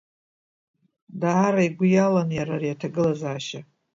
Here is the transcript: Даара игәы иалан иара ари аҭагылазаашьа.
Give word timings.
Даара 1.19 1.61
игәы 1.67 1.87
иалан 1.91 2.29
иара 2.37 2.53
ари 2.55 2.73
аҭагылазаашьа. 2.73 3.61